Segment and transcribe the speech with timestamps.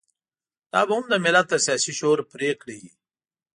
[0.71, 2.91] دا به هم د ملت د سياسي شعور پرېکړه وي.